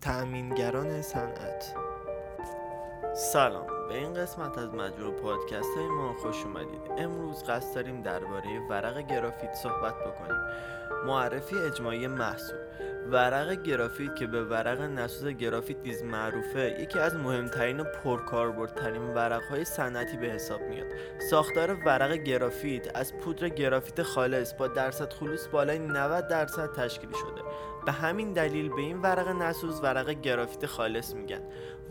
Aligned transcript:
تأمینگران 0.00 1.02
صنعت. 1.02 1.74
سلام. 3.16 3.79
به 3.90 3.96
این 3.96 4.14
قسمت 4.14 4.58
از 4.58 4.68
مجموع 4.74 5.12
پادکست 5.12 5.76
های 5.76 5.88
ما 5.88 6.12
خوش 6.12 6.44
اومدید. 6.44 6.80
امروز 6.98 7.44
قصد 7.44 7.74
داریم 7.74 8.02
درباره 8.02 8.68
ورق 8.68 9.06
گرافیت 9.06 9.54
صحبت 9.54 9.94
بکنیم. 9.94 10.40
معرفی 11.06 11.56
اجماعی 11.58 12.06
محصول. 12.06 12.56
ورق 13.10 13.62
گرافیت 13.62 14.16
که 14.16 14.26
به 14.26 14.44
ورق 14.44 14.80
نسوز 14.80 15.28
گرافیت 15.28 15.76
نیز 15.84 16.02
معروفه 16.02 16.76
یکی 16.80 16.98
از 16.98 17.14
مهمترین 17.14 17.80
و 17.80 17.84
پرکاربردترین 17.84 19.02
ورق 19.02 19.42
های 19.42 19.64
صنعتی 19.64 20.16
به 20.16 20.26
حساب 20.26 20.60
میاد. 20.60 20.86
ساختار 21.30 21.74
ورق 21.86 22.12
گرافیت 22.12 22.96
از 22.96 23.14
پودر 23.14 23.48
گرافیت 23.48 24.02
خالص 24.02 24.54
با 24.54 24.68
درصد 24.68 25.12
خلوص 25.12 25.48
بالای 25.48 25.78
90 25.78 26.28
درصد 26.28 26.72
تشکیل 26.72 27.10
شده. 27.10 27.42
به 27.86 27.92
همین 27.92 28.32
دلیل 28.32 28.68
به 28.68 28.80
این 28.80 29.02
ورق 29.02 29.28
نسوز 29.28 29.82
ورق 29.82 30.10
گرافیت 30.10 30.66
خالص 30.66 31.14
میگن. 31.14 31.40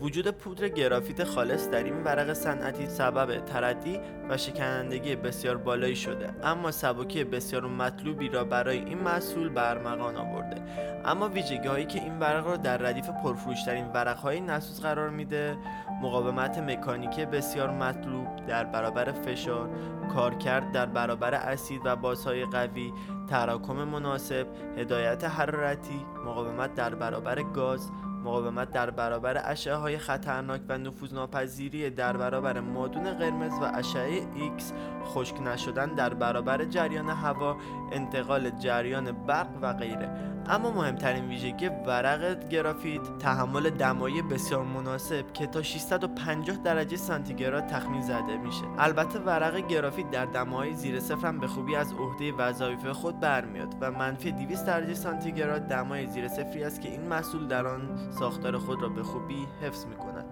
وجود 0.00 0.28
پودر 0.28 0.68
گرافیت 0.68 1.24
خالص 1.24 1.68
در 1.68 1.82
این 1.90 2.04
ورق 2.04 2.32
صنعتی 2.32 2.86
سبب 2.86 3.44
تردی 3.44 4.00
و 4.28 4.36
شکنندگی 4.36 5.16
بسیار 5.16 5.56
بالایی 5.56 5.96
شده. 5.96 6.30
اما 6.42 6.70
سبکی 6.70 7.24
بسیار 7.24 7.66
مطلوبی 7.66 8.28
را 8.28 8.44
برای 8.44 8.78
این 8.78 8.98
محصول 8.98 9.48
برمغان 9.48 10.16
آورده. 10.16 10.62
اما 11.04 11.28
ویژگی 11.28 11.68
هایی 11.68 11.86
که 11.86 12.02
این 12.02 12.18
ورق 12.18 12.46
را 12.46 12.56
در 12.56 12.76
ردیف 12.76 13.08
پرفروشترین 13.08 13.86
ورق 13.86 14.18
های 14.18 14.40
نسوز 14.40 14.80
قرار 14.80 15.10
میده 15.10 15.56
مقاومت 16.02 16.58
مکانیکی 16.58 17.26
بسیار 17.26 17.70
مطلوب 17.70 18.46
در 18.46 18.64
برابر 18.64 19.12
فشار 19.12 19.68
کارکرد 20.14 20.72
در 20.72 20.86
برابر 20.86 21.34
اسید 21.34 21.80
و 21.84 21.96
بازهای 21.96 22.44
قوی 22.44 22.92
تراکم 23.28 23.74
مناسب 23.74 24.46
هدایت 24.76 25.24
حرارتی 25.24 26.06
مقاومت 26.26 26.74
در 26.74 26.94
برابر 26.94 27.42
گاز 27.42 27.90
مقاومت 28.24 28.70
در 28.70 28.90
برابر 28.90 29.42
اشعه 29.44 29.74
های 29.74 29.98
خطرناک 29.98 30.60
و 30.68 30.78
نفوذناپذیری 30.78 31.90
در 31.90 32.16
برابر 32.16 32.60
مادون 32.60 33.12
قرمز 33.12 33.52
و 33.52 33.64
اشعه 33.74 34.20
X 34.20 34.62
خشک 35.10 35.40
نشدن 35.40 35.94
در 35.94 36.14
برابر 36.14 36.64
جریان 36.64 37.08
هوا 37.08 37.56
انتقال 37.92 38.50
جریان 38.50 39.12
برق 39.12 39.48
و 39.62 39.72
غیره 39.72 40.08
اما 40.48 40.70
مهمترین 40.70 41.28
ویژگی 41.28 41.68
ورق 41.68 42.48
گرافیت 42.48 43.18
تحمل 43.18 43.70
دمایی 43.70 44.22
بسیار 44.22 44.64
مناسب 44.64 45.32
که 45.32 45.46
تا 45.46 45.62
650 45.62 46.56
درجه 46.56 46.96
سانتیگراد 46.96 47.66
تخمین 47.66 48.02
زده 48.02 48.36
میشه 48.36 48.64
البته 48.78 49.18
ورق 49.18 49.66
گرافیت 49.66 50.10
در 50.10 50.24
دمای 50.24 50.74
زیر 50.74 51.00
صفر 51.00 51.26
هم 51.26 51.40
به 51.40 51.46
خوبی 51.46 51.76
از 51.76 51.92
عهده 51.92 52.32
وظایف 52.32 52.86
خود 52.86 53.20
برمیاد 53.20 53.74
و 53.80 53.90
منفی 53.90 54.32
200 54.32 54.66
درجه 54.66 54.94
سانتیگراد 54.94 55.62
دمای 55.62 56.06
زیر 56.06 56.28
صفری 56.28 56.64
است 56.64 56.80
که 56.80 56.88
این 56.88 57.02
محصول 57.02 57.48
در 57.48 57.66
آن 57.66 57.98
ساختار 58.18 58.58
خود 58.58 58.82
را 58.82 58.88
به 58.88 59.02
خوبی 59.02 59.46
حفظ 59.62 59.86
می 59.86 59.96
کند. 59.96 60.24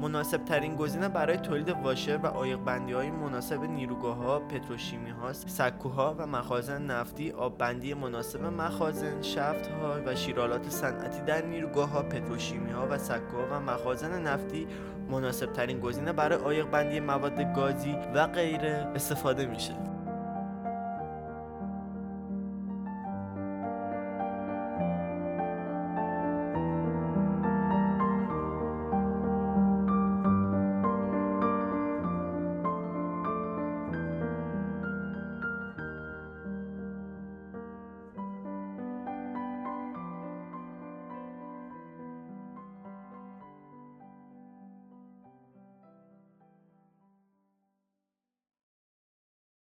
مناسب 0.00 0.44
ترین 0.44 0.76
گزینه 0.76 1.08
برای 1.08 1.36
تولید 1.36 1.68
واشر 1.68 2.16
و 2.16 2.26
آیق 2.26 2.58
بندی 2.58 2.92
های 2.92 3.10
مناسب 3.10 3.62
نیروگاه 3.62 4.16
ها، 4.16 4.38
پتروشیمی 4.38 5.10
ها، 5.10 5.32
سکوها 5.32 6.14
و 6.18 6.26
مخازن 6.26 6.82
نفتی، 6.82 7.30
آب 7.30 7.58
بندی 7.58 7.94
مناسب 7.94 8.44
مخازن، 8.44 9.22
شفت 9.22 9.66
ها 9.66 10.00
و 10.06 10.14
شیرالات 10.14 10.68
صنعتی 10.68 11.20
در 11.20 11.46
نیروگاه 11.46 11.88
ها، 11.88 12.02
پتروشیمی 12.02 12.70
ها 12.70 12.86
و 12.90 12.98
سکوها 12.98 13.46
و 13.50 13.60
مخازن 13.60 14.22
نفتی 14.22 14.66
مناسب 15.10 15.52
ترین 15.52 15.80
گزینه 15.80 16.12
برای 16.12 16.38
آیق 16.38 16.70
بندی 16.70 17.00
مواد 17.00 17.54
گازی 17.54 17.96
و 18.14 18.26
غیره 18.26 18.92
استفاده 18.94 19.46
میشه. 19.46 19.93